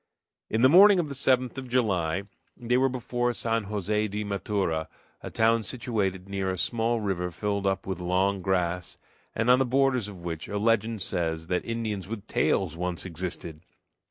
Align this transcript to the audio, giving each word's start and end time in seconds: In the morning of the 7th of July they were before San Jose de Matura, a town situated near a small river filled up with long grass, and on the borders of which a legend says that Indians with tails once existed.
In 0.49 0.63
the 0.63 0.67
morning 0.67 0.97
of 0.97 1.09
the 1.09 1.13
7th 1.13 1.59
of 1.59 1.69
July 1.69 2.23
they 2.57 2.75
were 2.75 2.89
before 2.89 3.33
San 3.35 3.65
Jose 3.65 4.07
de 4.07 4.23
Matura, 4.23 4.87
a 5.21 5.29
town 5.29 5.61
situated 5.61 6.27
near 6.27 6.49
a 6.49 6.57
small 6.57 6.99
river 6.99 7.29
filled 7.29 7.67
up 7.67 7.85
with 7.85 7.99
long 7.99 8.41
grass, 8.41 8.97
and 9.35 9.47
on 9.47 9.59
the 9.59 9.63
borders 9.63 10.07
of 10.07 10.21
which 10.23 10.47
a 10.47 10.57
legend 10.57 11.03
says 11.03 11.45
that 11.49 11.63
Indians 11.65 12.07
with 12.07 12.25
tails 12.25 12.75
once 12.75 13.05
existed. 13.05 13.61